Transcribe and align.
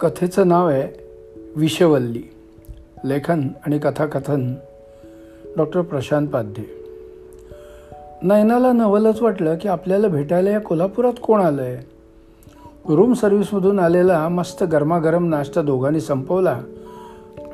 कथेचं 0.00 0.48
नाव 0.48 0.68
आहे 0.68 0.88
विषवल्ली. 1.56 2.22
लेखन 3.04 3.48
आणि 3.66 3.78
कथाकथन. 3.78 4.54
डॉक्टर 5.56 5.80
प्रशांत 5.80 6.28
पाध्ये. 6.28 6.64
नयनाला 8.22 8.72
नवलच 8.72 9.22
वाटलं 9.22 9.56
की 9.56 9.68
आपल्याला 9.68 10.08
भेटायला 10.08 10.50
या 10.50 10.60
कोल्हापुरात 10.60 11.12
कोण 11.22 11.40
आलं 11.40 11.62
आहे 11.62 11.76
रूम 12.94 13.12
सर्व्हिसमधून 13.12 13.78
आलेला 13.78 14.28
मस्त 14.28 14.64
गरमागरम 14.64 15.28
नाश्ता 15.28 15.62
दोघांनी 15.62 16.00
संपवला 16.00 16.60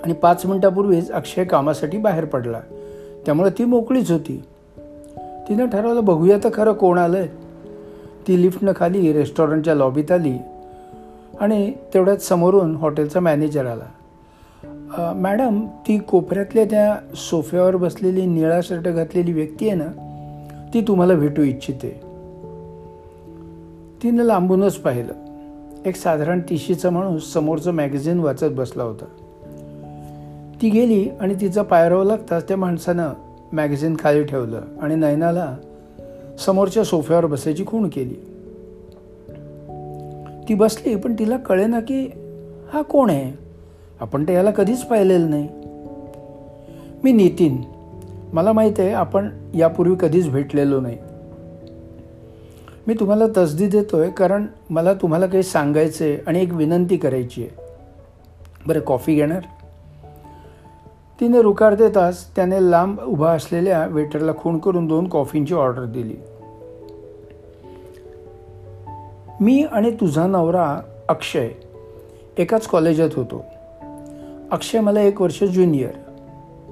आणि 0.05 0.13
पाच 0.13 0.47
मिनटापूर्वीच 0.47 1.11
अक्षय 1.11 1.45
कामासाठी 1.45 1.99
बाहेर 1.99 2.25
पडला. 2.25 2.61
त्यामुळे 3.27 3.51
ती 3.51 3.65
मोकळीच 3.65 4.11
होती. 4.11 4.43
तिनं 5.49 5.69
ठरवलं 5.69 6.05
बघूया 6.05 6.39
तर 6.45 6.49
खरं 6.55 6.73
कोण 6.73 6.99
आलं 6.99 7.19
आहे 7.19 7.29
ती 8.29 8.43
लिफ्टनं 8.43 8.73
खाली 8.77 9.13
रेस्टॉरंटच्या 9.13 9.75
लॉबीत 9.75 10.13
आली. 10.13 10.39
आणि 11.41 11.73
तेवढ्यात 11.95 12.17
समोरून 12.17 12.77
हॉटेलचा 12.77 13.21
मॅनेजर 13.21 13.67
आला. 13.67 15.13
मॅडम 15.17 15.67
ती 15.67 15.99
कोपऱ्यातल्या 15.99 16.65
त्या 16.65 17.15
सोफ्यावर 17.17 17.77
बसलेली 17.77 18.27
निळा 18.27 18.61
शर्ट 18.63 18.89
घातलेली 18.89 19.33
व्यक्ती 19.33 19.69
आहे 19.69 19.79
ना 19.79 20.69
ती 20.75 20.81
तुम्हाला 20.81 21.15
भेटू 21.15 21.43
इच्छिते. 21.43 22.01
तिनं 24.03 24.23
लांबूनच 24.23 24.77
पाहिलं. 24.77 25.13
एक 25.87 25.97
साधारण 25.97 26.41
तिशीचा 26.41 26.91
माणूस 26.91 27.33
समोरचं 27.33 27.71
मॅगझिन 27.71 28.21
वाचत 28.21 28.47
बसला 28.51 28.83
होता. 28.83 29.05
ती 30.63 30.71
गेली 30.71 31.09
आणि 31.21 31.35
तिचा 31.41 31.63
पायराव 31.63 32.03
लागताच 32.03 32.49
त्या 32.49 32.57
माणसानं 32.57 33.09
मॅगझिन 33.53 33.97
खाली 33.99 34.23
ठेवलं 34.23 34.61
आणि 34.83 34.95
नयनाला 34.95 35.57
समोरच्या 36.39 36.85
सोफ्यावर 36.85 37.27
बसायची 37.27 37.67
खूण 37.67 37.89
केली. 37.89 38.36
ती 40.49 40.55
बसली 40.55 40.97
पण 40.97 41.15
तिला 41.19 41.37
कळे 41.37 41.67
ना 41.67 41.81
की 41.81 42.11
हा 42.73 42.83
कोण 42.83 43.11
आहे? 43.11 43.39
आपण 44.01 44.25
तर 44.25 44.33
याला 44.33 44.51
कधीच 44.51 44.83
पाहिलेलं 44.83 45.31
नाही. 45.31 45.49
मी 47.05 47.13
नितीन. 47.13 47.63
मला 48.33 48.53
माहीत 48.53 48.73
आहे 48.79 48.93
आपण 48.93 49.29
यापूर्वी 49.55 49.97
कधीच 50.01 50.29
भेटलेलो 50.29 50.81
नाही. 50.81 50.99
मी 52.87 52.95
तुम्हाला 53.01 53.25
तसदी 53.37 53.67
देतो 53.67 53.99
आहे 53.99 54.11
कारण 54.11 54.47
मला 54.71 54.95
तुम्हाला 54.95 55.27
काही 55.27 55.43
सांगायचं 55.43 56.05
आहे 56.05 56.19
आणि 56.27 56.43
एक 56.43 56.53
विनंती 56.53 56.97
करायची 56.97 57.43
आहे. 57.43 57.51
बरं 58.67 58.81
कॉफी 58.81 59.15
घेणार? 59.15 59.41
तिने 61.21 61.43
रुकार 61.43 61.75
देताच 61.75 62.27
त्याने 62.37 62.71
लांब 62.71 63.01
उभा 63.01 63.33
असलेल्या 63.33 63.87
वेटरला 63.87 64.33
खूण 64.33 64.59
करून 64.59 64.87
दोन 64.87 65.09
कॉफींची 65.09 65.55
ऑर्डर 65.55 65.85
दिली. 65.85 66.17
मी 69.41 69.65
आणि 69.73 69.91
तुझा 69.91 70.27
नवरा 70.27 70.81
अक्षय 71.09 71.49
एकाच 72.39 72.67
कॉलेजात 72.67 73.11
होतो. 73.17 73.45
अक्षय 74.51 74.81
मला 74.81 75.01
एक 75.01 75.23
वर्ष 75.23 75.45
ज्युनियर. 75.45 75.91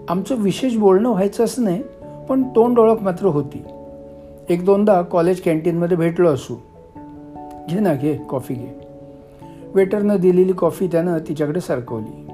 आमचं 0.08 0.34
विशेष 0.34 0.76
बोलणं 0.76 1.08
व्हायचं 1.08 1.44
नाही 1.58 1.82
पण 2.28 2.42
तोंड 2.42 2.78
ओळख 2.78 3.00
मात्र 3.00 3.26
होती. 3.26 3.64
एक 4.48 4.64
दोनदा 4.64 5.02
कॉलेज 5.02 5.40
कॅन्टीनमध्ये 5.40 5.96
भेटलो 5.96 6.28
असू. 6.28 6.54
घे 7.68 7.80
ना 7.80 7.94
घे 7.94 8.18
कॉफी 8.28 8.54
घे. 8.54 8.80
वेटरनं 9.74 10.16
दिलेली 10.16 10.52
कॉफी 10.52 10.86
त्यानं 10.86 11.18
तिच्याकडे 11.18 11.60
सरकवली. 11.60 12.26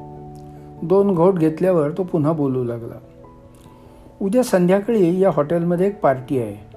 दोन 0.83 1.15
घोट 1.15 1.35
घेतल्यावर 1.35 1.91
तो 1.91 2.03
पुन्हा 2.03 2.33
बोलू 2.33 2.65
लागला. 2.65 2.99
उद्या 4.23 4.43
संध्याकाळी 4.43 5.21
या 5.21 5.31
हॉटेलमध्ये 5.31 5.87
एक 5.87 6.01
पार्टी 6.01 6.39
आहे. 6.39 6.77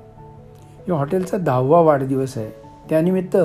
या 0.90 0.96
हॉटेलचा 0.96 1.38
दहावा 1.38 1.82
वाढदिवस 1.82 2.38
आहे. 2.38 2.63
त्यानिमित्त 2.94 3.38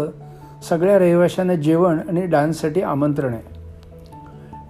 सगळ्या 0.64 0.98
रहिवाशांना 0.98 1.54
जेवण 1.54 1.98
आणि 2.08 2.26
डान्ससाठी 2.26 2.82
आमंत्रण 2.82 3.34
आहे. 3.34 3.42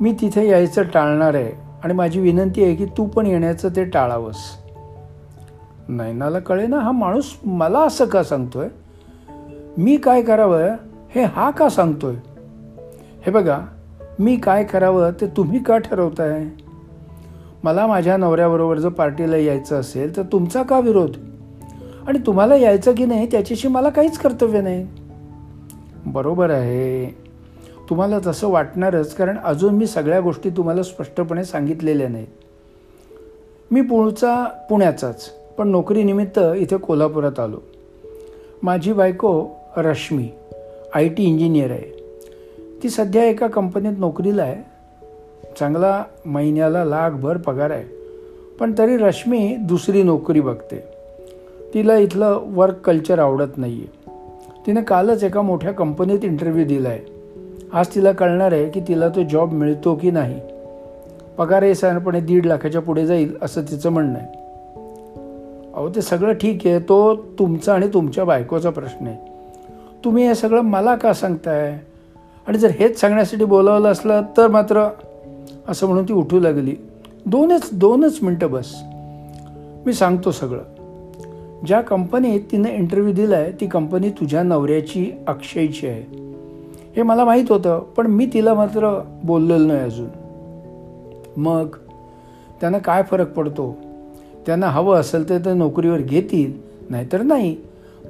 मी 0.01 0.13
तिथे 0.21 0.49
यायचं 0.49 0.83
टाळणार 0.83 1.35
आहे 1.35 1.53
आणि 1.85 1.95
माझी 1.95 2.21
विनंती 2.21 2.65
आहे 2.65 2.75
की 2.75 2.85
तू 2.85 3.07
पण 3.07 3.27
येण्याचं 3.27 3.69
ते 3.77 3.85
टाळावंस. 3.85 4.37
नैनाला 5.89 6.39
कळे 6.39 6.67
ना 6.67 6.77
हा 6.77 6.93
माणूस 6.93 7.37
मला 7.45 7.79
असं 7.79 8.05
का 8.05 8.23
सांगतोय? 8.23 8.69
मी 9.79 9.97
काय 9.97 10.23
करावं 10.23 10.63
हे 11.11 11.25
हा 11.25 11.51
का 11.51 11.69
सांगतोय? 11.69 12.15
हे 13.27 13.31
बघा 13.31 13.61
मी 14.19 14.37
काय 14.37 14.65
करावं 14.65 15.11
ते 15.21 15.27
तुम्ही 15.27 15.59
का 15.59 15.79
ठरवताय? 15.79 16.45
मला 17.65 17.87
माझ्या 17.87 18.17
नवऱ्याबरोबर 18.17 18.79
जर 18.79 18.89
पार्टीला 18.89 19.37
यायचं 19.37 19.81
असेल 19.81 20.17
तर 20.17 20.23
तुमचा 20.23 20.63
का 20.63 20.81
विरोध? 20.81 21.11
आणि 22.09 22.19
तुम्हाला 22.19 22.57
यायचं 22.57 22.95
की 22.95 23.05
नाही 23.05 23.27
त्याच्याशी 23.27 23.69
मला 23.69 23.89
काहीच 23.89 24.19
कर्तव्य 24.19 24.61
नाही. 24.61 24.87
बरोबर 26.07 26.51
आहे. 26.51 27.17
तुम्हाला 27.91 28.19
तसं 28.27 28.49
वाटणारच 28.49 29.15
कारण 29.15 29.39
अजून 29.45 29.75
मी 29.75 29.87
सगळ्या 29.87 30.21
गोष्टी 30.21 30.51
तुम्हाला 30.51 30.83
स्पष्टपणे 30.83 31.45
सांगितलेल्या 31.45 32.09
नाहीत. 32.09 32.27
मी 33.71 33.81
पुढचा 33.81 34.45
पुण्याचाच 34.45 35.29
पण 35.59 35.69
नोकरीनिमित्त 35.69 36.41
इथे 36.57 36.77
कोल्हापुरात 36.77 37.41
आलो. 37.41 37.59
माझी 38.63 38.93
बायको 38.93 39.47
रश्मी 39.77 40.29
आय 40.95 41.09
टी 41.09 41.25
इंजिनियर 41.25 41.71
आहे. 41.71 42.19
ती 42.83 42.89
सध्या 42.89 43.25
एका 43.25 43.47
कंपनीत 43.47 43.93
नोकरीला 43.99 44.43
आहे. 44.43 44.63
चांगला 45.59 46.05
महिन्याला 46.27 46.85
लाखभर 46.85 47.37
पगार 47.37 47.71
आहे. 47.71 47.85
पण 48.61 48.73
तरी 48.79 48.97
रश्मी 48.97 49.57
दुसरी 49.57 50.03
नोकरी 50.03 50.41
बघते. 50.41 50.98
तिला 51.75 51.97
इथलं 51.97 52.41
वर्क 52.45 52.75
कल्चर 52.75 53.19
आवडत 53.19 53.59
नाही 53.59 53.75
आहे 53.75 53.99
तिने 54.67 54.83
कालच 54.83 55.25
एका 55.25 55.43
मोठ्या 55.43 55.73
कंपनीत 55.73 56.19
इंटरव्ह्यू 56.23 56.67
दिला 56.67 56.89
आहे 56.89 57.01
आज 57.73 57.87
तिला 57.95 58.13
कळणार 58.13 58.53
आहे 58.53 58.69
की 58.69 58.81
तिला 58.81 59.09
तो 59.09 59.23
जॉब 59.23 59.53
मिळतो 59.53 59.95
की 59.95 60.11
नाही. 60.11 60.41
पगारही 61.39 61.75
साधारणपणे 61.75 62.21
दीड 62.21 62.47
लाखाच्या 62.47 62.81
पुढे 62.81 63.07
जाईल 63.07 63.37
असं 63.43 63.63
तिचं 63.63 63.91
म्हणणं 63.91 64.19
आहे. 64.19 64.27
अहो 65.75 65.89
ते 65.89 66.03
सगळं 66.03 66.33
ठीक 66.33 66.59
आहे. 66.65 66.79
तो 66.79 67.17
तुमचा 67.17 67.75
आणि 67.75 67.89
तुमच्या 67.95 68.25
बायकोचा 68.25 68.71
प्रश्न 68.71 69.07
आहे. 69.07 69.17
तुम्ही 70.05 70.27
हे 70.27 70.35
सगळं 70.35 70.61
मला 70.61 70.97
का 70.97 71.13
सांगताय? 71.13 71.79
आणि 72.47 72.59
जर 72.59 72.69
हेच 72.69 73.01
सांगण्यासाठी 73.01 73.45
बोलावलं 73.45 73.89
असलं 73.89 74.23
तर 74.37 74.49
मात्र 74.49 74.89
असं 75.69 75.87
म्हणून 75.87 76.05
ती 76.05 76.13
उठू 76.13 76.41
लागली. 76.41 76.75
दोनच 77.27 77.71
दोनच 77.73 78.19
मिनटं 78.23 78.51
बस. 78.51 78.83
मी 79.87 79.93
सांगतो 79.93 80.31
सगळं. 80.31 80.78
ज्या 81.67 81.81
कंपनीत 81.81 82.41
तिनं 82.53 82.69
इंटरव्ह्यू 82.69 83.15
दिला 83.15 83.37
आहे 83.37 83.53
ती 83.53 83.67
कंपनी 83.67 84.11
तुझ्या 84.11 84.43
नवऱ्याची 84.43 85.13
अक्षयची 85.27 85.87
आहे. 85.87 86.03
हे 86.97 87.03
मला 87.03 87.25
माहीत 87.25 87.45
होतं 87.49 87.85
पण 87.97 88.07
मी 88.07 88.27
तिला 88.27 88.55
मात्र 88.55 89.03
बोललेलं 89.25 89.69
नाही 89.69 89.81
अजून. 89.81 90.09
मग 91.37 91.67
त्यांना 92.61 92.79
काय 92.79 93.03
फरक 93.03 93.33
पडतो? 93.33 93.77
त्यांना 94.47 94.67
हवं 94.67 94.97
असेल 94.97 95.29
तर 95.29 95.39
ते 95.39 95.55
नोकरीवर 95.55 95.99
घेतील 95.99 96.53
नाहीतर 96.91 97.23
नाही. 97.23 97.57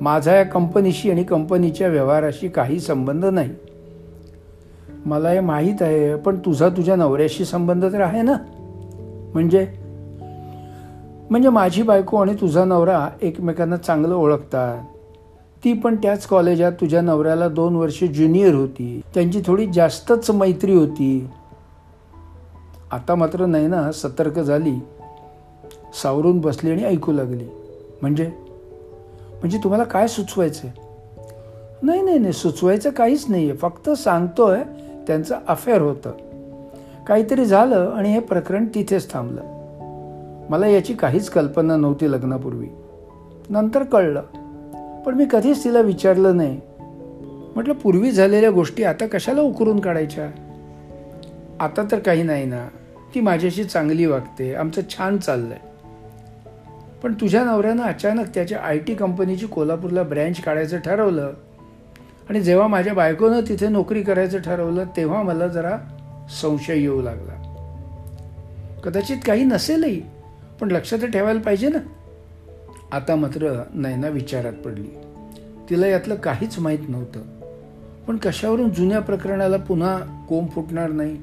माझा 0.00 0.34
या 0.34 0.42
कंपनीशी 0.42 1.10
आणि 1.10 1.25
कंपनीच्या 1.25 1.88
व्यवहाराशी 1.88 2.48
काही 2.48 2.80
संबंध 2.80 3.25
नाही. 3.25 3.50
मला 5.06 5.30
हे 5.30 5.41
माहीत 5.41 5.82
आहे 5.82 6.16
पण 6.16 6.36
तुझा 6.36 6.69
तुझ्या 6.69 6.97
नवऱ्याशी 6.97 7.44
संबंध 7.44 7.84
तर 7.84 8.00
आहे 8.00 8.22
ना? 8.22 8.34
म्हणजे 9.34 9.66
म्हणजे 11.31 11.49
माझी 11.49 11.83
बायको 11.83 12.16
आणि 12.16 12.34
तुझा 12.34 12.65
नवरा 12.65 13.09
एकमेकांना 13.22 13.77
चांगलं 13.77 14.15
ओळखतात. 14.15 14.84
ती 15.65 15.72
पण 15.72 15.97
त्याच 15.97 16.27
कॉलेजात 16.27 16.72
तुझ्या 16.72 17.00
नवऱ्याला 17.00 17.49
दोन 17.49 17.77
वर्ष 17.77 18.05
ज्युनियर 18.05 18.55
होती. 18.55 19.00
त्यांची 19.15 19.43
थोडी 19.47 19.66
जास्तच 19.66 20.31
मैत्री 20.31 20.75
होती. 20.75 21.28
आता 22.93 23.15
मात्र 23.15 23.47
नाही 23.47 23.66
ना 23.66 23.93
सतर्क 23.93 24.39
झाली. 24.39 24.75
सावरून 26.03 26.41
बसली 26.41 26.71
आणि 26.71 26.84
ऐकू 26.84 27.12
लागली. 27.12 27.45
म्हणजे? 28.03 28.27
म्हणजे 29.31 29.59
तुम्हाला 29.59 29.84
काय 29.84 30.09
सुचवायचं 30.09 30.69
नाही 31.83 32.03
नाही 32.03 32.19
नाही 32.19 32.33
सुचवायचं 32.33 32.91
काहीच 32.91 33.27
नाही 33.28 33.48
आहे 33.48 33.57
फक्त 33.57 33.91
सांगतोय 33.91 34.63
त्यांचं 35.07 35.39
अफेअर 35.48 35.81
होतं. 35.81 36.10
काहीतरी 37.07 37.45
झालं 37.45 37.92
आणि 37.97 38.13
हे 38.13 38.21
प्रकरण 38.21 38.66
तिथेच 38.74 39.13
थांबलं. 39.13 39.58
मला 40.50 40.66
याची 40.66 40.95
काहीच 40.95 41.30
कल्पना 41.30 41.77
नव्हती 41.77 42.12
लग्नापूर्वी. 42.12 42.66
नंतर 43.48 43.83
कळलं. 43.83 44.21
पण 45.03 45.15
मी 45.15 45.24
कधीच 45.30 45.65
तिला 45.65 45.80
विचारलं 45.80 46.36
नाही. 46.36 46.60
म्हटलं 47.54 47.74
पूर्वी 47.74 48.10
झालेल्या 48.10 48.50
गोष्टी 48.50 48.83
आता 48.83 49.06
कशाला 49.06 49.41
उकरून 49.41 49.80
काढायच्या? 49.80 50.27
आता 51.60 51.83
तर 51.92 51.98
काही 51.98 52.22
नाही 52.22 52.45
ना. 52.45 52.68
ती 53.15 53.21
माझ्याशी 53.21 53.65
चांगली 53.65 54.06
वागते. 54.06 54.54
आमचं 54.54 54.83
छान 54.91 55.18
चाललं 55.18 55.54
आहे 55.54 55.68
पण 57.03 57.15
तुझ्या 57.15 57.45
नवऱ्यानं 57.45 57.83
अचानक 57.83 58.24
त्याच्या 58.34 58.59
आय 58.59 58.78
टी 58.78 58.95
कंपनीची 58.95 59.47
कोल्हापूरला 59.47 60.03
ब्रँच 60.03 60.41
काढायचं 60.41 60.78
ठरवलं. 60.78 61.33
आणि 62.30 62.41
जेव्हा 62.41 62.66
माझ्या 62.66 62.95
बायकोनं 62.95 63.41
तिथे 63.41 63.68
नोकरी 63.68 64.03
करायचं 64.03 64.39
ठरवलं 64.39 64.84
तेव्हा 64.97 65.22
मला 65.22 65.47
जरा 65.47 65.78
संशय 66.42 66.80
येऊ 66.80 67.03
लागला. 67.03 67.45
कदाचित 68.84 69.16
काही 69.27 69.45
नसेलही. 69.45 70.17
पण 70.60 70.71
लक्षात 70.71 70.99
ठेवायला 70.99 71.41
पाहिजे 71.41 71.69
ना. 71.69 71.78
आता 72.93 73.15
मात्र 73.15 73.63
नैना 73.75 74.09
विचारात 74.09 74.53
पडली. 74.53 74.89
तिला 75.71 75.87
यातलं 75.87 76.15
काहीच 76.15 76.59
माहीत 76.59 76.78
नव्हतं. 76.89 77.21
पण 78.07 78.16
कशावरून 78.16 78.71
जुन्या 78.71 79.01
प्रकरणाला 79.01 79.57
पुन्हा 79.57 80.27
कोंब 80.28 80.49
फुटणार 80.51 80.91
नाही? 80.91 81.16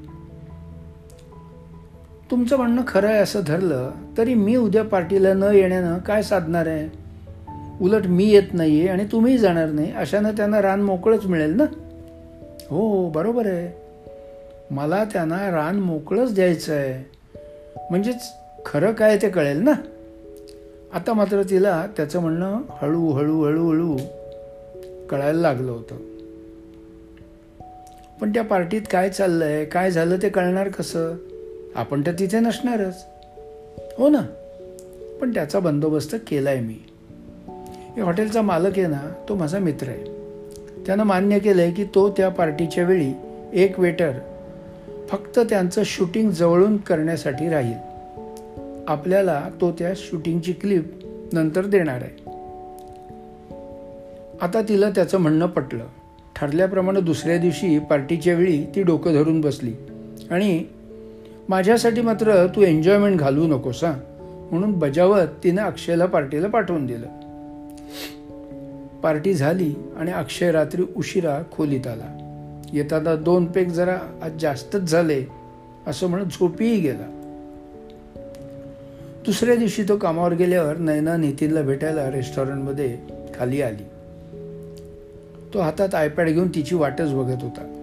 तुमचं 2.32 2.58
म्हणणं 2.58 2.82
खरं 2.88 3.08
आहे 3.08 3.18
असं 3.18 3.42
धरलं 3.48 3.92
तरी 4.18 4.34
मी 4.34 4.56
उद्या 4.56 4.84
पार्टीला 4.84 5.34
न 5.34 5.44
येण्यानं 5.44 5.98
काय 5.98 6.22
साधणार 6.22 6.68
आहे? 6.68 7.06
उलट 7.82 8.08
मी 8.08 8.26
येत 8.26 8.54
नाही 8.54 8.80
आहे 8.80 8.90
आणि 8.90 9.06
तुम्ही 9.06 9.38
जाणार 9.38 9.70
नाही 9.70 9.94
अशानं 9.94 10.32
त्यांना 10.32 10.62
रान 10.62 10.82
मोकळंच 10.82 11.26
मिळेल 11.26 11.54
ना? 11.54 11.64
हो, 12.70 12.90
हो 12.90 13.10
बरोबर 13.10 13.48
आहे. 13.48 13.86
मला 14.72 15.04
त्यांना 15.04 15.52
रान 15.52 15.80
मोकळंच 15.80 16.36
द्यायचं 16.36 16.74
आहे 16.74 17.16
म्हणजेच 17.90 18.22
खरं 18.66 18.94
काय 18.94 19.18
ते 19.18 19.30
कळेल 19.30 19.58
ना? 19.58 19.72
आता 20.94 21.14
मात्र 21.14 21.44
तिला 21.44 21.86
त्याचं 21.98 22.20
म्हणणं 22.20 22.62
हळू 22.70 23.12
हळू 23.12 23.44
हळूहळू 23.44 23.98
कळायला 25.10 25.42
लागलं 25.42 25.72
होतं. 25.72 25.96
पण 28.22 28.30
त्या 28.30 28.44
पार्टीत 28.44 28.82
काय 28.92 29.10
चाललंय 29.10 29.66
काय 29.66 29.92
झालं 29.92 30.18
ते 30.22 30.30
कळणार 30.30 30.70
कसं? 30.70 31.14
आपण 31.76 32.02
तर 32.06 32.12
तिथे 32.20 32.40
नसणारच. 32.40 33.06
हो 33.98 34.10
ना? 34.10 34.22
पण 35.22 35.34
त्याचा 35.34 35.60
बंदोबस्त 35.60 36.16
केलाय 36.28 36.60
मी. 36.60 36.78
हे 37.96 38.02
हॉटेलचा 38.02 38.42
मालक 38.42 38.80
आहे 38.80 38.88
ना 38.88 39.14
तो 39.30 39.36
माझा 39.36 39.60
मित्र 39.60 39.88
आहे. 39.88 40.04
त्यानं 40.86 41.04
मान्य 41.04 41.40
केलं 41.40 41.62
आहे 41.62 41.72
की 41.72 41.84
तो 41.84 42.10
त्या 42.10 42.30
पार्टीच्या 42.30 42.84
वेळी 42.84 43.14
एक 43.54 43.80
वेटर 43.80 44.12
फक्त 45.10 45.40
त्यांचं 45.40 45.82
शूटिंग 45.86 46.32
जवळून 46.32 46.78
करण्यासाठी 46.78 47.50
राहील. 47.50 47.95
आपल्याला 48.88 49.50
तो 49.62 49.72
त्या 49.72 49.94
शूटिंगची 49.96 50.54
क्लिप 50.54 50.94
नंतर 51.34 51.66
देणार 51.66 51.96
आहे. 51.96 52.36
आता 54.42 54.62
तिला 54.62 54.90
त्याचं 54.90 55.18
म्हणणं 55.18 55.46
पटलं. 55.46 55.86
ठरल्याप्रमाणे 56.36 57.02
दुसऱ्या 57.02 57.38
दिवशी 57.38 57.80
पार्टीच्या 57.80 58.36
वेळी 58.36 58.66
ती 58.76 58.84
डोकं 58.84 59.14
धरून 59.14 59.42
बसली. 59.42 59.74
आणि 60.32 60.64
माझ्यासाठी 61.50 62.02
मात्र 62.02 62.48
तू 62.48 62.62
एन्जॉयमेंट 62.62 63.20
घालवू 63.20 63.48
नकोस 63.48 63.84
हां. 63.84 63.94
म्हणून 64.52 64.72
बजावत 64.72 65.28
तिनं 65.44 65.62
अक्षयला 65.62 66.06
पार्टीला 66.06 66.48
पाठवून 66.48 66.86
दिलं. 66.86 67.08
पार्टी 69.02 69.34
झाली 69.34 69.74
आणि 69.98 70.12
अक्षय 70.12 70.52
रात्री 70.52 70.84
उशिरा 70.96 71.42
खोलीत 71.52 71.88
आला. 71.88 72.18
येताना 72.74 73.16
दोन 73.16 73.46
पेक 73.46 73.68
जरा 73.68 73.98
आज 74.22 74.32
जास्तच 74.40 74.82
झाले 74.82 75.24
असं 75.88 76.08
म्हणत 76.08 76.26
झोपीही 76.26 76.80
गेला. 76.80 77.25
दुसऱ्या 79.26 79.56
दिवशी 79.56 79.84
तो 79.84 79.98
कामावर 79.98 80.34
गेल्यावर 80.34 80.78
नैना 80.78 81.18
नितीनला 81.18 81.62
भेटायला 81.62 82.12
रेस्टॉरंटमध्ये 82.12 82.98
खाली 83.40 83.62
आली. 83.62 83.84
तो 85.54 85.60
हातात 85.60 85.96
आयपॅड 85.96 86.30
घेऊन 86.30 86.48
तिची 86.48 86.76
वाटच 86.76 87.14
बघत 87.14 87.44
होता. 87.44 87.82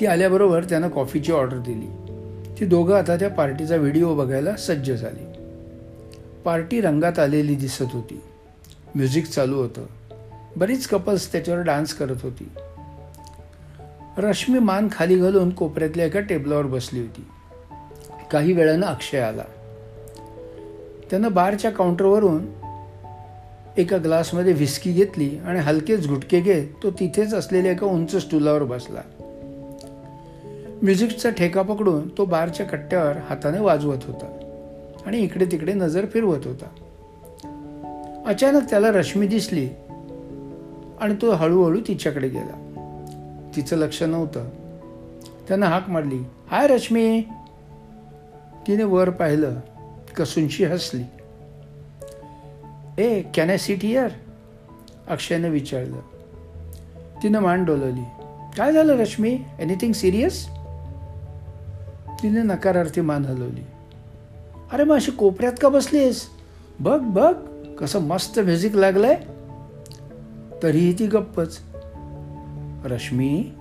ती 0.00 0.06
आल्याबरोबर 0.06 0.64
त्यानं 0.64 0.88
कॉफीची 0.88 1.32
ऑर्डर 1.32 1.58
दिली. 1.58 1.86
ती 2.60 2.66
दोघं 2.66 2.98
आता 2.98 3.16
त्या 3.16 3.30
पार्टीचा 3.30 3.76
व्हिडिओ 3.76 4.14
बघायला 4.14 4.56
सज्ज 4.56 4.92
झाली. 4.92 5.26
पार्टी 6.44 6.80
रंगात 6.80 7.18
आलेली 7.18 7.54
दिसत 7.54 7.82
होती. 7.82 8.20
म्युझिक 8.94 9.26
चालू 9.26 9.56
होतं. 9.56 9.86
बरीच 10.56 10.86
कपल्स 10.86 11.32
त्याच्यावर 11.32 11.60
डान्स 11.60 11.94
करत 11.94 12.16
होती. 12.22 12.48
रश्मी 14.18 14.58
मान 14.58 14.88
खाली 14.92 15.16
घालून 15.16 15.50
कोपऱ्यातल्या 15.50 16.06
एका 16.06 16.20
टेबलावर 16.20 16.66
बसली 16.66 17.00
होती. 17.00 17.24
काही 18.30 18.52
वेळानं 18.52 18.86
अक्षय 18.86 19.18
आला. 19.18 19.42
त्यानं 21.14 21.32
बारच्या 21.32 21.70
काउंटरवरून 21.70 22.46
एका 23.76 23.96
ग्लासमध्ये 23.96 24.52
व्हिस्की 24.52 24.92
घेतली 24.92 25.38
आणि 25.46 25.58
हलकेच 25.58 26.08
घुटके 26.08 26.40
घेत 26.40 26.66
तो 26.82 26.90
तिथेच 26.90 27.34
असलेल्या 27.34 27.72
एका 27.72 27.86
उंच 27.86 28.16
स्टूलावर 28.16 28.62
बसला. 28.62 29.00
म्युझिकचा 30.82 31.30
ठेका 31.30 31.62
पकडून 31.62 32.08
तो 32.08 32.24
बारच्या 32.24 32.66
कट्ट्यावर 32.66 33.12
हाताने 33.16 33.60
वाजवत 33.60 33.98
होता 34.06 34.38
आणि 35.06 35.18
इकडे 35.18 35.44
तिकडे 35.44 35.72
नजर 35.72 36.06
फिरवत 36.06 36.46
होता. 36.46 36.66
अचानक 38.26 38.70
त्याला 38.70 38.88
रश्मी 38.88 39.26
दिसली 39.26 39.68
आणि 41.00 41.14
तो 41.22 41.30
हळूहळू 41.30 41.80
तिच्याकडे 41.88 42.28
गेला. 42.28 42.56
तिचं 43.56 43.76
लक्ष 43.76 44.02
नव्हतं. 44.02 44.48
त्यानं 45.48 45.66
हाक 45.66 45.90
मारली 45.90 46.18
हाय 46.50 46.66
रश्मी. 46.66 47.20
तिने 48.66 48.84
वर 48.84 49.10
पाहिलं. 49.10 49.54
कसूनशी 50.16 50.64
हसली. 50.64 51.02
Hey 52.98 53.22
can 53.22 53.50
I 53.50 53.58
sit 53.58 53.78
here 53.82 54.08
अक्षयनं 55.08 55.48
विचारलं. 55.48 56.00
तिनं 57.22 57.38
मान 57.38 57.64
डोलवली. 57.64 58.04
काय 58.56 58.72
झालं 58.72 58.96
रश्मी? 58.96 59.38
एनिथिंग 59.58 59.92
सिरियस 59.92 60.48
तिने 62.22 62.42
नकारार्थी 62.42 63.00
मान 63.00 63.24
हलवली. 63.24 63.66
अरे 64.72 64.84
मग 64.84 64.94
अशी 64.94 65.10
कोपऱ्यात 65.10 65.52
का 65.60 65.68
बसलीस? 65.68 66.28
बघ 66.80 67.00
बघ 67.00 67.34
कसं 67.78 68.02
मस्त 68.02 68.38
म्युझिक 68.38 68.74
लागलंय. 68.74 69.16
तरीही 70.62 70.98
ती 70.98 71.06
गप्पच. 71.06 71.60
रश्मी 72.84 73.52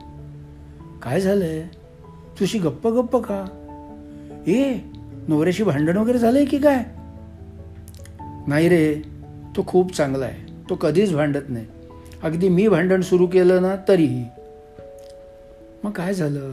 काय 1.04 1.22
झालंय? 1.22 1.64
तुझी 2.40 2.60
गप्प 2.60 2.88
गप्प 2.88 3.18
का? 3.18 3.46
ए 4.48 4.78
नवऱ्याशी 5.28 5.64
भांडण 5.64 5.98
वगैरे 5.98 6.18
झालंय 6.18 6.46
की 6.46 6.58
काय? 6.58 6.84
नाही 8.48 8.70
रे 8.70 8.96
तो 9.56 9.64
खूप 9.68 9.96
चांगला 9.96 10.25
आहे. 10.25 10.54
तो 10.70 10.75
कधीच 10.75 11.14
भांडत 11.14 11.50
नाही. 11.50 11.66
अगदी 12.24 12.50
मी 12.50 12.68
भांडण 12.68 13.02
सुरू 13.02 13.28
केलं 13.28 13.62
ना 13.62 13.75
तरीही. 13.88 14.25
मग 15.84 15.92
काय 15.92 16.14
झालं? 16.14 16.52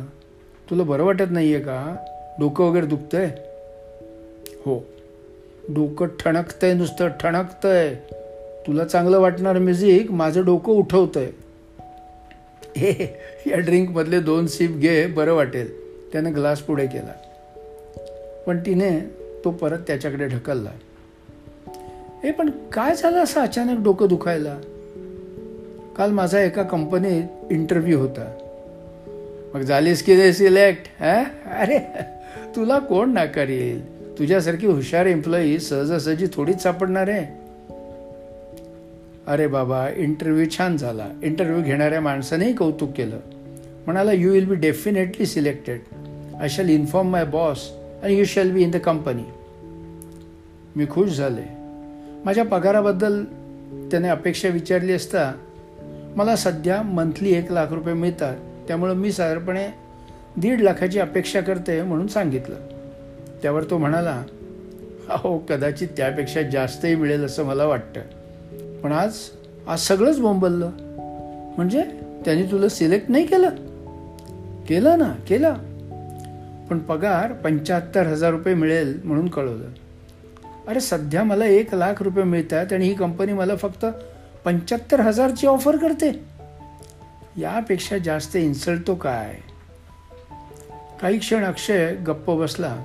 तुला 0.71 0.83
बरं 0.83 1.05
वाटत 1.05 1.31
नाही 1.31 1.55
आहे 1.55 1.63
का? 1.63 1.97
डोकं 2.39 2.65
वगैरे 2.65 2.87
दुखतंय? 2.87 3.31
हो. 4.65 4.87
डोकं 5.69 6.07
ठणकतंय 6.07 6.75
नुसतं 6.75 7.09
ठणकतंय. 7.09 7.95
तुला 8.67 8.85
चांगलं 8.85 9.21
वाटणार 9.21 9.59
म्युझिक 9.59 10.11
माझं 10.11 10.45
डोकं 10.45 10.73
उठवतंय. 10.73 11.31
हे 12.77 13.17
या 13.47 13.59
ड्रिंकमधले 13.59 14.21
दोन 14.21 14.47
सिप 14.47 14.71
घे 14.71 15.07
बरं 15.07 15.35
वाटेल. 15.35 15.81
त्यानं 16.13 16.35
ग्लास 16.35 16.61
पुढे 16.61 16.87
केला. 16.87 17.30
पण 18.47 18.59
तिने 18.59 19.01
तो 19.45 19.51
परत 19.51 19.79
त्याच्याकडे 19.87 20.27
ढकलला. 20.27 20.71
हे 22.25 22.33
पण 22.33 22.51
काय 22.51 22.97
झालं 22.97 23.23
असं 23.23 23.41
अचानक 23.41 23.83
डोकं 23.83 24.09
दुखायला? 24.09 24.59
काल 25.97 26.11
माझा 26.11 26.41
एका 26.41 26.63
कंपनीत 26.63 27.25
इंटरव्ह्यू 27.51 27.99
होता. 27.99 28.39
मग 29.55 29.61
झालीस 29.61 30.03
की 30.03 30.17
दे 30.17 30.33
सिलेक्ट 30.33 31.03
अरे 31.03 31.79
तुला 32.57 32.79
कोण 32.79 33.13
नाकार 33.13 33.49
येईल? 33.49 34.01
तुझ्यासारखी 34.19 34.67
हुशार 34.67 35.07
एम्प्लॉई 35.07 35.59
सहजासहजी 35.59 36.27
थोडीच 36.33 36.63
सापडणार 36.63 37.09
आहे. 37.09 37.41
अरे 39.27 39.47
बाबा 39.47 39.89
इंटरव्ह्यू 39.97 40.47
छान 40.57 40.77
झाला. 40.77 41.09
इंटरव्ह्यू 41.23 41.63
घेणाऱ्या 41.63 42.01
माणसानेही 42.01 42.53
कौतुक 42.53 42.91
केलं. 42.97 43.19
म्हणाला 43.87 44.13
you 44.13 44.33
will 44.33 44.45
be 44.45 44.55
definitely 44.55 45.27
selected 45.27 45.81
I 46.41 46.49
shall 46.49 46.69
inform 46.69 47.09
my 47.09 47.25
boss 47.25 47.71
and 48.03 48.13
you 48.13 48.25
shall 48.25 48.51
be 48.51 48.63
in 48.63 48.71
the 48.71 48.77
company 48.77 49.23
मी 50.77 50.87
खुश 50.91 51.11
झाले. 51.11 51.43
माझ्या 52.25 52.45
पगाराबद्दल 52.45 53.25
त्याने 53.91 54.09
अपेक्षा 54.09 54.49
विचारली 54.49 54.93
असता 54.93 55.33
मला 56.17 56.37
सध्या 56.37 56.83
मंथली 56.83 57.35
एक 57.35 57.53
लाख 57.53 57.67
रुपये 57.71 57.95
मिळतात. 57.95 58.37
त्यामुळं 58.69 58.95
मी 58.95 59.13
साधारणपणे 59.13 59.69
दीड 60.37 60.61
लाखाची 60.61 60.99
अपेक्षा 60.99 61.41
करते 61.41 61.83
म्हणून 61.83 62.07
सांगितलं. 62.07 62.57
त्यावर 63.43 63.65
तो 63.65 63.79
म्हणाला 63.79 64.23
अहो 65.09 65.39
कदाचित 65.39 65.89
त्यापेक्षा 65.97 66.43
जास्तही 66.43 66.95
मिळेल 66.95 67.25
असं 67.25 67.45
मला 67.45 67.67
वाटतं. 67.67 68.01
पण 68.81 68.93
आज 68.93 69.15
आज 69.69 69.81
सगळंच 69.81 70.21
बोंबललं. 70.21 70.71
म्हणजे 71.57 71.83
त्यांनी 72.25 72.43
तुला 72.43 72.69
सिलेक्ट 72.69 73.11
नाही 73.11 73.27
केलं? 73.27 73.49
केलं 74.69 74.99
ना 74.99 75.15
केलं. 75.29 75.55
पण 76.71 76.79
पगार 76.79 77.33
पंच्याहत्तर 77.33 78.07
हजार 78.07 78.31
रुपये 78.31 78.55
मिळेल 78.55 79.01
म्हणून 79.05 79.29
कळवलं. 79.29 79.65
अरे 80.69 80.81
सध्या 80.81 81.25
मला 81.25 81.45
एक 81.45 81.75
लाख 81.75 82.03
रुपये 82.03 82.25
मिळतात 82.25 82.73
आणि 82.73 82.85
ही 82.85 82.95
कंपनी 82.95 83.33
मला 83.33 83.57
फक्त 83.57 83.87
पंच्याहत्तर 84.45 85.01
हजारची 85.01 85.47
ऑफर 85.47 85.77
करते. 85.77 86.25
यापेक्षा 87.37 87.99
जास्त 87.99 88.37
इन्सल्ट 88.37 88.87
तो 88.87 88.95
काय? 88.95 89.35
काही 91.01 91.19
क्षण 91.19 91.45
अक्षय 91.45 91.95
गप्प 91.95 92.31
बसला 92.31 92.77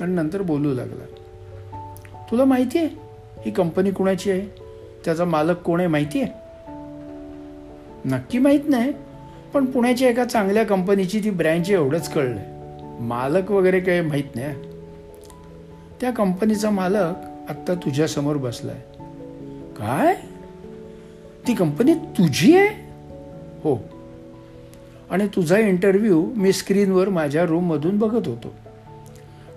आणि 0.00 0.14
नंतर 0.14 0.42
बोलू 0.42 0.74
लागला. 0.74 1.04
तुला 2.30 2.44
माहिती 2.44 2.78
आहे 2.78 2.88
ही 3.46 3.50
कंपनी 3.50 3.90
कुणाची 3.90 4.30
आहे? 4.30 4.62
त्याचा 5.04 5.24
मालक 5.24 5.56
कोण 5.56 5.78
आहे 5.78 5.88
माहिती 5.88 6.22
आहे 6.22 6.32
नक्की 8.04 8.38
माहीत 8.38 8.68
नाही 8.68 8.92
पण 9.54 9.64
पुण्याच्या 9.64 10.08
एका 10.08 10.24
चांगल्या 10.24 10.64
कंपनीची 10.64 11.20
ती 11.24 11.30
ब्रँच 11.30 11.70
एवढंच 11.70 12.12
कळलंय. 12.12 12.59
मालक 13.00 13.50
वगैरे 13.50 13.80
काही 13.80 14.00
माहीत 14.00 14.24
नाही. 14.34 14.54
त्या 16.00 16.10
कंपनीचा 16.10 16.70
मालक 16.70 17.14
आत्ता 17.48 17.74
तुझ्यासमोर 17.74 18.36
बसलाय. 18.36 18.80
काय? 19.76 20.14
ती 21.46 21.54
कंपनी 21.54 21.94
तुझी 21.94 22.56
आहे? 22.56 22.68
हो. 23.64 23.78
आणि 25.10 25.26
तुझा 25.26 25.58
इंटरव्ह्यू 25.58 26.26
मी 26.36 26.52
स्क्रीनवर 26.52 27.08
माझ्या 27.08 27.44
रूममधून 27.44 27.98
बघत 27.98 28.28
होतो. 28.28 28.54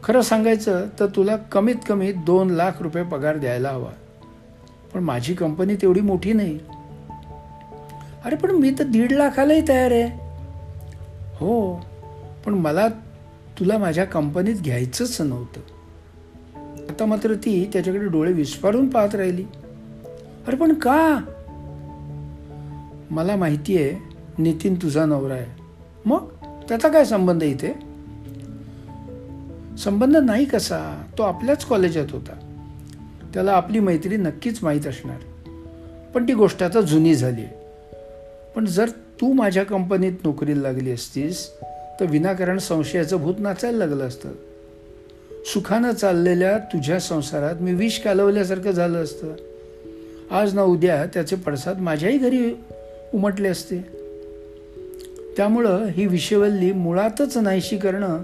खरं 0.04 0.22
सांगायचं 0.22 0.88
तर 1.00 1.06
तुला 1.06 1.36
कमीत 1.36 1.76
कमी 1.90 2.12
दोन 2.12 2.50
लाख 2.50 2.72
रुपये 2.82 3.04
पगार 3.04 3.38
द्यायला 3.38 3.70
हवा. 3.70 3.92
पण 4.94 5.00
माझी 5.00 5.34
कंपनी 5.34 5.76
तेवढी 5.76 6.02
मोठी 6.02 6.34
नाही. 6.34 6.60
अरे 8.26 8.36
पण 8.36 8.52
मी 8.52 8.72
तर 8.80 8.84
दीड 8.84 9.12
लाखालाही 9.12 9.68
तयार 9.68 9.92
आहे. 9.92 10.04
हो. 11.36 11.76
पण 12.46 12.54
मला 12.54 12.88
तुला 13.60 13.78
माझ्या 13.78 14.06
कंपनीत 14.06 14.56
घ्यायचंच 14.56 15.22
नव्हतं. 15.22 15.60
आता 16.90 17.06
मात्र 17.06 17.34
ती 17.34 17.70
त्याच्याकडे 17.74 18.08
डोळे 18.08 18.34
विस्फारून 18.34 18.90
पाहत 18.90 19.16
राहिली. 19.16 19.44
अरे 20.48 20.56
पण 20.56 20.74
का? 20.74 21.20
मला 23.12 23.36
माहिती 23.36 23.78
आहे 23.78 24.16
नितीन 24.38 24.76
तुझा 24.76 25.06
नवरा 25.06 25.34
आहे. 25.34 25.64
मग 26.06 26.28
त्याचा 26.70 26.88
काय 26.88 27.06
संबंध 27.06 27.44
इथे? 27.44 27.74
संबंध 29.78 30.18
नाही 30.18 30.46
कसा? 30.46 31.06
तो 31.18 31.24
आपल्याच 31.24 31.66
कॉलेजात 31.66 32.08
होता. 32.12 32.40
त्याला 33.34 33.52
आपली 33.52 33.80
मैत्री 33.80 34.18
नक्कीच 34.18 34.64
माहीत 34.64 34.88
असणार. 34.88 35.18
पण 36.16 36.28
ती 36.28 36.34
गोष्ट 36.34 36.64
आता 36.64 36.82
जुनी 36.82 37.16
झाली 37.16 37.42
आहे. 37.42 37.54
पण 38.56 38.66
जर 38.66 38.90
तू 38.90 39.34
माझ्या 39.34 39.64
कंपनीत 39.64 40.14
नोकरीला 40.24 40.62
लागली 40.62 40.92
असतीस 40.92 41.52
तर 42.00 42.06
विनाकारण 42.06 42.58
संशयाचं 42.58 43.18
भूत 43.18 43.36
नाचायला 43.40 43.78
लागलं 43.78 44.08
असतं. 44.08 44.30
सुखानं 45.46 45.92
चाललेल्या 45.92 46.58
तुझ्या 46.58 47.00
संसारात 47.00 47.56
मी 47.62 47.74
विष 47.74 48.00
कालवल्यासारखं 48.00 48.72
झालं 48.72 49.04
असतं. 49.04 49.28
आज 50.32 50.54
ना 50.54 50.62
उद्या 50.62 51.06
त्याचे 51.06 51.36
पडसाद 51.36 51.80
माझ्याही 51.80 52.18
घरी 52.18 52.54
उमटले 53.14 53.50
असते. 53.50 53.78
त्यामुळं 55.38 55.86
ही 55.86 56.06
विषयवल्ली 56.06 56.72
मुळातच 56.72 57.38
नाहीशी 57.38 57.78
करणं 57.78 58.22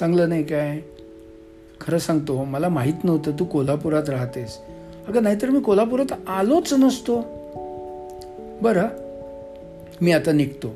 चांगलं 0.00 0.28
नाही 0.28 0.42
काय? 0.42 0.80
खरं 1.80 1.98
सांगतो 1.98 2.44
मला 2.44 2.68
माहीत 2.68 3.04
नव्हतं 3.04 3.32
तू 3.38 3.44
कोल्हापुरात 3.44 4.08
राहतेस. 4.08 4.58
अगं 5.08 5.22
नाहीतर 5.22 5.50
मी 5.50 5.60
कोल्हापुरात 5.60 6.28
आलोच 6.28 6.72
नसतो. 6.72 7.20
बरं 8.62 8.86
मी 10.00 10.12
आता 10.12 10.32
निघतो. 10.32 10.74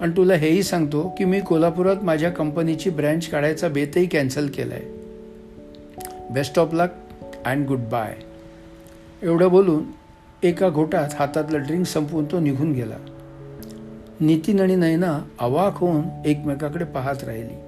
आणि 0.00 0.12
तुला 0.16 0.34
हेही 0.34 0.62
सांगतो 0.62 1.14
की 1.18 1.24
मी 1.24 1.40
कोल्हापुरात 1.40 1.96
माझ्या 2.02 2.30
कंपनीची 2.30 2.90
ब्रँच 2.90 3.28
काढायचा 3.28 3.68
बेतही 3.68 4.06
कॅन्सल 4.06 4.48
केला 4.48 4.74
आहे 4.74 4.98
best 6.30 6.58
of 6.58 6.74
luck 6.74 6.88
and 7.44 7.66
good 7.66 7.78
bye 7.78 8.16
एवढं 9.22 9.48
बोलून 9.48 9.82
एका 10.42 10.68
घोटात 10.68 11.08
हातातलं 11.14 11.62
ड्रिंक 11.62 11.86
संपवून 11.86 12.24
तो 12.24 12.40
निघून 12.40 12.72
गेला. 12.72 12.96
नितीन 14.20 14.60
आणि 14.60 14.76
नयना 14.76 15.20
अवाक 15.38 15.76
होऊन 15.76 16.02
एकमेकाकडे 16.26 16.84
पाहत 16.84 17.24
राहिली. 17.24 17.67